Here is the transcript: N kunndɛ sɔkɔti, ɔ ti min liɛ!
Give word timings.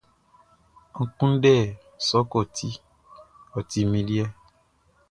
N 1.05 1.07
kunndɛ 1.17 1.53
sɔkɔti, 2.07 2.69
ɔ 3.57 3.59
ti 3.69 3.79
min 3.91 4.05
liɛ! 4.07 4.25